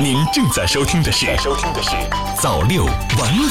[0.00, 1.90] 您正在收听的是《收听的是
[2.40, 3.48] 早六晚五》。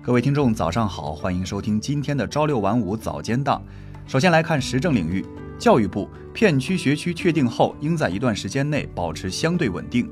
[0.00, 3.62] 各位听众，早上好，欢迎收听今天的《朝六晚五早间档》。
[4.10, 5.26] 首先来看时政领域，
[5.58, 10.08] 教育部片区学区确定后，应在一段时间内保持相对稳定。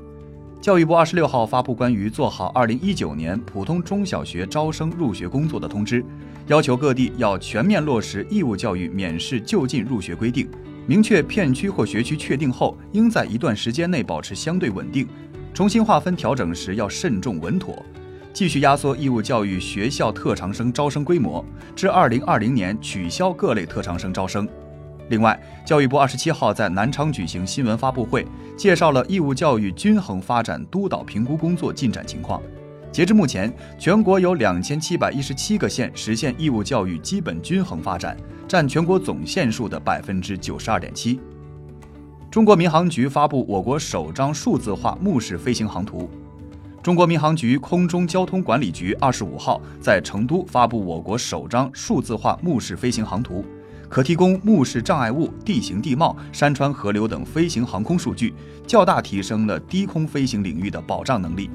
[0.61, 6.05] 教育部二十六号发布关于做好二零一九年普通中小学招生入学工作的通知，
[6.47, 10.49] 要求各地要全面落实义务教育免试就近入学规定，
[10.87, 15.07] 明确片区或学区确定后应在一段时间内保持相对稳定，
[15.53, 17.85] 重新划分调整时要慎重稳妥，
[18.33, 21.45] 继续压缩义务教育学校特长生招生规模，
[21.75, 24.47] 至二零二零年取消各类特长生招生。
[25.09, 32.41] 另外，教育部二十七号在南昌举行新闻发布会，介绍了义务教育均衡发展督导评估工作进展情况。
[32.91, 38.17] 截至目前，全国有两千七百一十七个县实现义务教育基本均衡发展，
[38.47, 41.19] 占全国总县数的百分之九十二点七。
[42.31, 46.09] 中国民航局发布我国首张数字化目视飞行航图。
[46.81, 53.45] 中国民航局空中交通管理局二十五号在成都发布我国首张数字化目视飞行航图。
[53.87, 58.33] 可提供目视障碍物、地形地貌、山川河流等飞行航空数据，
[58.65, 61.49] 较大提升了低空飞行领域的保障能力。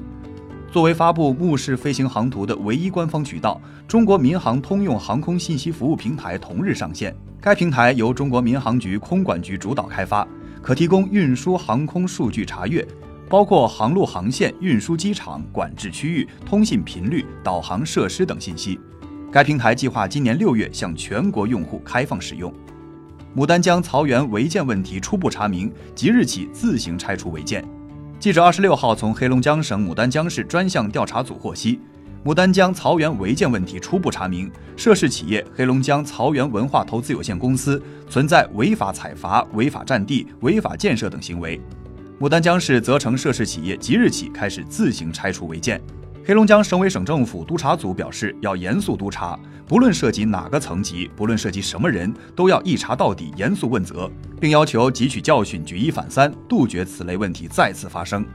[0.75, 7.15] 作为发布目视飞行航图的唯一官方渠道，中国民航通用航空信息服务平台同日上线。
[7.39, 10.27] 该平台由中国民航局空管局主导开发，
[10.61, 12.85] 可提供运输航空数据查阅，
[13.29, 18.77] 包括航路航线、运输机场、管制区域、通信频率、导航设施等信息。
[19.31, 22.53] 该平台计划今年六月向全国用户开放使用。
[23.33, 27.63] 牡丹江曹源违建问题初步查明，即日起自行拆除违建。
[28.25, 31.79] 记者二十六号从黑龙江省牡丹江市专项调查组获悉，
[32.23, 41.61] 牡丹江曹源违建问题初步查明，涉事企业黑龙江曹源文化投资有限公司存在违法采伐、违法占地、违法建设等行为。
[42.19, 45.79] 牡丹江市责成涉事企业即日起开始自行拆除违建。
[46.27, 54.09] 黑龙江省委省政府督查组表示，要严肃督查，不论涉及哪个层级，不论涉及什么人，都要一查到底，严肃问责，
[54.41, 58.25] 并要求汲取教训，举一反三，杜绝此类问题再次发生。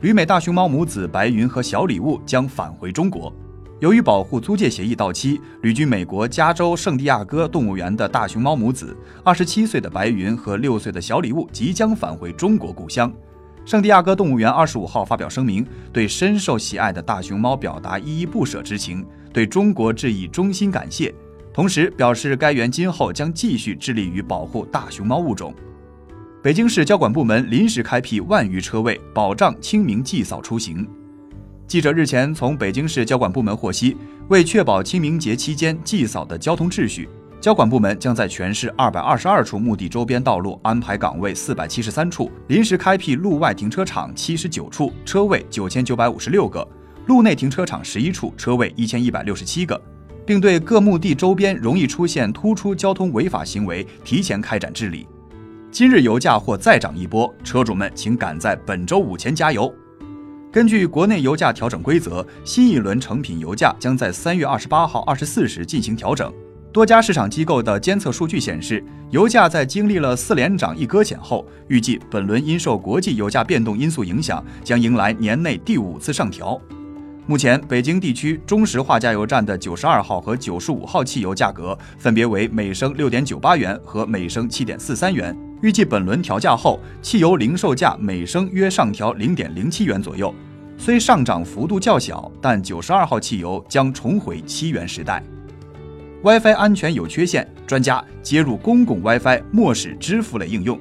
[0.00, 3.32] 旅美大熊猫母子白云和小礼物将返回中国。
[3.78, 13.12] 由于保护租借协议到期，旅居美国加州圣地亚哥动物园的大熊猫母子，二十七岁的白云和六岁的小礼物即将返回中国故乡。
[13.66, 21.12] 圣地亚哥动物园二十五号发表声明，对深受喜爱的大熊猫表达依依不舍之情，对中国致以衷心感谢。
[21.52, 25.52] 同时表示，该园今后将继续致力于保护大熊猫物种。
[26.44, 30.88] 北京市交管部门临时开辟万余车位，保障清明祭扫出行。
[31.66, 33.96] 记者日前从北京市交管部门获悉，
[34.28, 37.08] 为确保清明节期间祭扫的交通秩序。
[37.40, 46.66] 交管部门将在全市二百二十二处墓地周边道路安排岗位四百七十三处，临时开辟路外停车场七十九处，车位九千九百五十六个；
[47.06, 49.80] 路内停车场十一处，车位一千一百六十七个，
[50.24, 55.06] 并对各墓地周边容易出现突出交通违法行为提前开展治理。
[55.70, 59.72] 今日油价或再涨一波，车主们请赶在本周五前加油。
[60.50, 66.32] 根据国内油价调整规则，新一轮成品油价将在三月二十八号二十四时进行调整。
[66.76, 76.60] 多家市场机构的监测数据显示，油价在经历了四连涨一搁浅后，预计本轮因受国际油价变动因素影响，将迎来年内第五次上调。
[77.24, 85.34] 目前，北京地区中石化加油站的九十二号和九十五号汽油价格分别为每升六点九八元和每升七点四三元。
[85.62, 90.30] 预计本轮调价后，汽油零售价每升约上调零点零七元左右。
[90.76, 95.24] 虽上涨幅度较小，但九十二号汽油将重回七元时代。
[96.26, 100.76] WiFi 安全有缺陷，专家接入公共 WiFi，漠视支付类应用。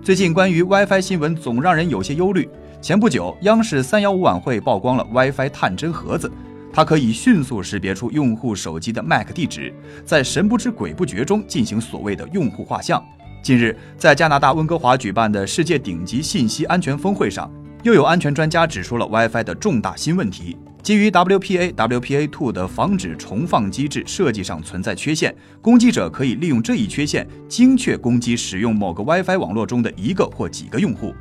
[0.00, 2.48] 最近关于 WiFi 新闻总让人有些忧虑。
[2.80, 6.30] 前不久，央视三幺五晚会曝光了 WiFi 探针盒子，
[6.72, 13.04] 它可以迅速识别出用户手机的 MAC 地址，在神不知鬼不觉中进行所谓的用户画像。
[13.42, 17.50] 近日，在加拿大温哥华举办的世界顶级信息安全峰会上，
[17.82, 20.56] 又有安全专家指出了 WiFi 的重大新问题。
[20.82, 31.14] 基于 WPA WPA Two 的防止重放机制设计上存在缺陷，攻击者可以利用这一缺陷精确攻击使用某个 WiFi 网络中的一个或几个用户。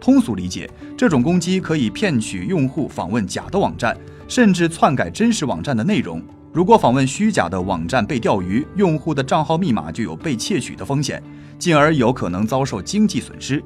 [0.00, 3.96] 通俗理解，这种攻击可以骗取用户访问假的网站，
[4.28, 6.22] 甚至篡改真实网站的内容。
[6.52, 11.22] 如果访问虚假的网站被钓鱼，用户的账号密码就有被窃取的风险，
[11.58, 13.62] 进而有可能遭受经济损失。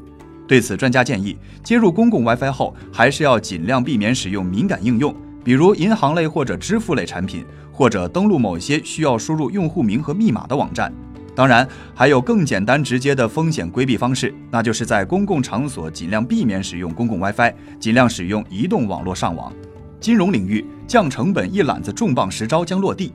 [0.46, 5.14] 对此，专家建议，接入公共 WiFi 后，还是要尽量避免使用敏感应用。
[5.44, 10.92] 比如银行类或者支付类产品，或者登录某些需要输入用户名和密码的网站。
[11.34, 19.50] 当然，还有更简单直接的风险规避方式，那就是在公共场所尽量避免使用公共 WiFi，尽量使用移动网络上网。
[19.98, 23.12] 金融领域降成本一揽子重磅实招将落地。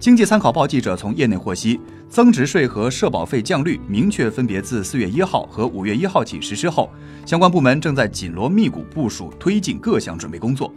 [0.00, 1.78] 经济参考报记者从业内获悉，
[2.08, 6.90] 增值税和社保费降率明确分别自四月一号和五月一号起实施后，
[7.24, 10.72] 相关部门正在紧锣密鼓部署推进各项准备工作。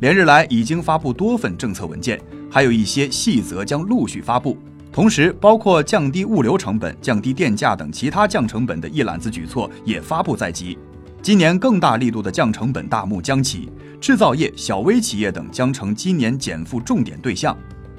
[0.00, 2.18] 连日来已经发布多份政策文件，
[2.50, 4.56] 还有一些细则将陆续发布。
[4.90, 10.76] 同时，包括降低物流成本、降低电价等其他降成本的一揽子举措也发布在即。
[11.20, 13.70] 今年更大力度的降成本大幕将起，
[14.00, 17.54] 制造业、小微企业等将成今年减负重点对象。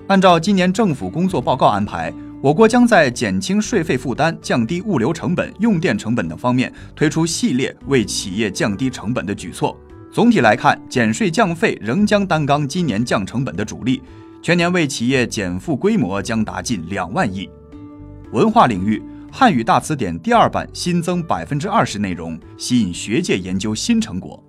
[0.07, 2.11] 按照今年政府工作报告安排，
[2.41, 9.79] 我国将在减轻税费负担、降低物流成本、用电成本等方面推出系列为企业降低成本的举措。
[10.11, 14.01] 总体来看，减税降费仍将担纲今年降成本的主力，
[14.41, 17.49] 全年为企业减负规模将达近两万亿。
[18.33, 24.43] 文化领域，汉语大词典第二版新增百分之二十内容，吸引学界研究新成果。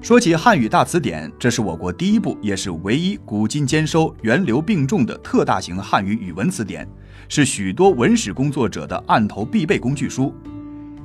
[0.00, 6.88] 说起汉语大词典，这是我国第一部也是唯一古今兼收、源流并重的特大型汉语语文词典，
[7.28, 10.32] 是许多文史工作者的案头必备工具书。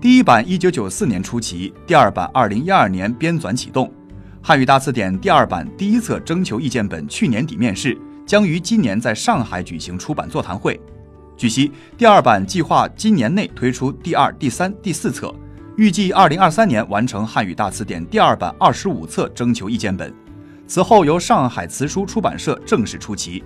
[0.01, 3.91] 第一版一九九四年出齐，第二版二零一二年编纂启动。
[4.41, 10.79] 汉语大词典第二版第一册征求意见本去年底面世，将于今年在上海举行出版座谈会。
[11.37, 15.33] 据悉，第二版计划今年内推出第二、第三、第四册。
[15.77, 20.13] 预计二零二三年完成汉语大词典第二版二十五册征求意见本，
[20.67, 23.43] 此后由上海词书出版社正式出齐。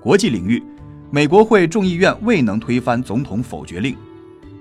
[0.00, 0.62] 国际领域，
[1.10, 3.96] 美国会众议院未能推翻总统否决令。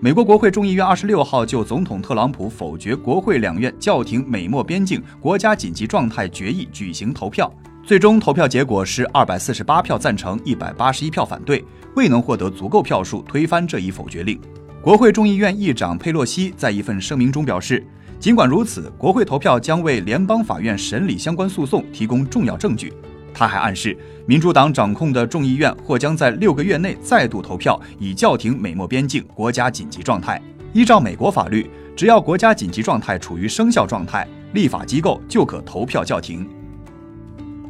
[0.02, 7.52] 美国国会众议院二十六号就总统特朗普否决国会两院叫停美墨边境国家紧急状态决议举行投票，
[7.82, 11.64] 最终投票结果是二百四十八票赞成，一百八十一票反对，
[11.96, 14.40] 未能获得足够票数推翻这一否决令。
[14.82, 17.84] 国会众议院议长佩洛西在一份声明中表示，
[18.20, 22.94] 尽管如此，国会投票将为联邦法院审理相关诉讼提供重要证据。
[23.36, 23.96] 他还暗示，
[24.26, 30.42] 民主党掌控的众议院或将在六个月内再度投票，以叫停美墨边境国家紧急状态。
[30.72, 36.48] 依照美国法律，只要国家紧急状态处于生效状态，立法机构就可投票叫停。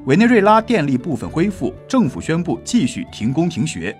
[0.05, 3.95] 委内瑞拉电力部分恢复，政府宣布继续停工停学。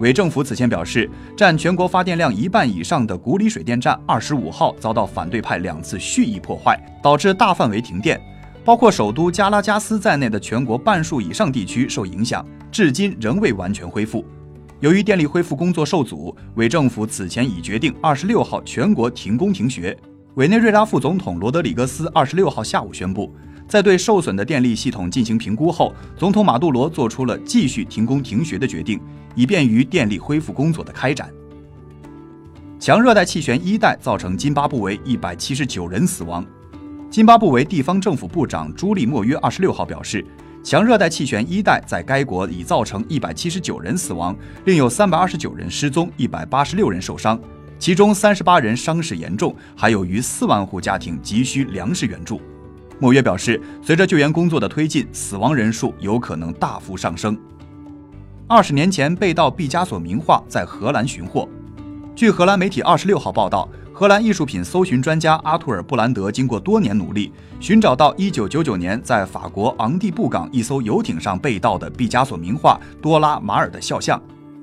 [0.00, 8.20] 委政府此前表示，占全国发电量一半以上的古里水电站二十五号遭到反对派两次蓄意破坏，导致大范围停电，
[8.66, 14.24] 包括首都加拉加斯在内的全国半数以上地区受影响，至今仍未完全恢复。
[14.80, 19.96] 由于电力恢复工作受阻，委政府此前已决定二十六号全国停工停学。
[20.34, 23.32] 委内瑞拉副总统罗德里格斯二十六号下午宣布，
[23.68, 29.00] 在对受损的电力系统进行评估后，总统马杜罗做出了继续停工停学的决定。
[29.36, 31.30] 以便于电力恢复工作的开展。
[32.80, 36.44] 强热带气旋伊代造成津巴布韦一百七十九人死亡。
[37.16, 40.22] 津巴布韦地方政府部长朱利莫约二十六号表示，
[40.62, 44.36] 强热带气旋伊代在该国已造成一百七十九人死亡，
[44.66, 47.40] 另有三百二十九人失踪，一百八十六人受伤，
[47.78, 52.38] 其中三十八人伤势严重，还有逾四万户家庭急需粮食援助。
[52.98, 57.34] 莫约表示，随着救援工作的推进，死亡人数有可能大幅上升。
[58.46, 61.48] 二十年前被盗毕加索名画在荷兰寻获。
[62.16, 67.30] 据荷兰媒体二十六号报道，荷兰艺术品搜寻专家阿图尔·布兰德经过多年努力，
[67.60, 74.18] 寻找到一九九九年在法国昂蒂布港一艘游艇上被盗的毕加索名画《多拉马尔的肖像》。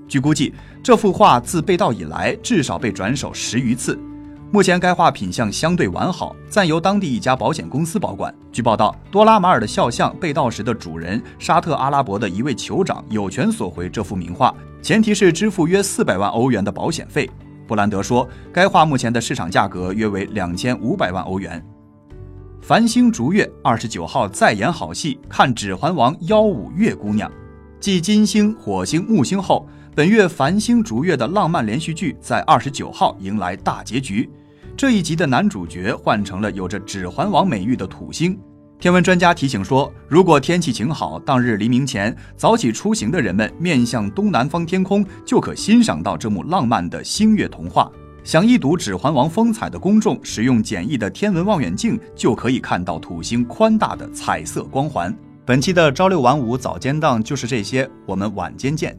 [0.08, 4.00] 据估计，这幅画自被盗以来至少被转手十余次。
[4.54, 8.32] 目前该画品相相对完好，暂由当地一家保险公司保管。
[8.52, 17.28] 据报道，多拉马尔的肖像被盗时的主人沙特阿拉伯的一位酋长有权索回这幅名画，前提是支付约四百万欧元的保险费。
[17.66, 21.60] 布兰德说，该画目前的市场价格约为两千五百万欧元。
[22.62, 27.32] 繁星逐月二十九号再演好戏，看《指环王》幺五月姑娘，
[27.80, 34.30] 继金星、火星、木星后，本月繁星逐月的浪漫连续剧在二十九号迎来大结局。
[34.76, 38.38] 这一集的男主角换成了有着“指环王”美誉的土星。
[38.80, 47.90] 天文专家提醒说，如果天气晴好，当日黎明前早起出行的人们面向东南方天空，就可欣赏到这幕浪漫的星月童话。
[48.24, 55.16] 想一睹《指环王》风采的公众，使用简易的天文望远镜就可以看到土星宽大的彩色光环。
[55.46, 58.98] 本期的朝六晚五早间档就是这些，我们晚间见。